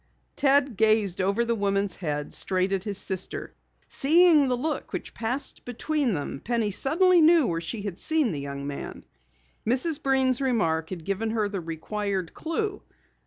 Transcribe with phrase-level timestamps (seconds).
[0.35, 3.53] Ted gazed over the woman's head, straight at his sister.
[3.87, 8.39] Seeing the look which passed between them, Penny suddenly knew where she had seen the
[8.39, 9.03] young man.
[9.63, 10.01] Mrs.
[10.01, 12.81] Breen's remark had given her the required clue.